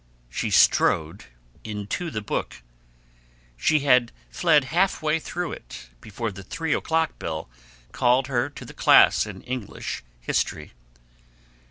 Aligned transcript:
She 0.31 0.49
strode 0.49 1.25
into 1.63 2.09
the 2.09 2.23
book. 2.23 2.63
She 3.55 3.81
had 3.81 4.11
fled 4.31 4.63
half 4.73 5.03
way 5.03 5.19
through 5.19 5.51
it 5.51 5.89
before 6.01 6.31
the 6.31 6.41
three 6.41 6.73
o'clock 6.73 7.19
bell 7.19 7.51
called 7.91 8.25
her 8.25 8.49
to 8.49 8.65
the 8.65 8.73
class 8.73 9.27
in 9.27 9.43
English 9.43 10.03
history. 10.19 10.73